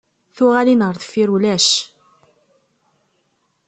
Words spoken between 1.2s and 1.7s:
ulac!